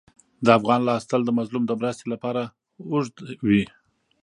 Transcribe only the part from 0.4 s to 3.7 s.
د افغان لاس تل د مظلوم د مرستې لپاره اوږد وي.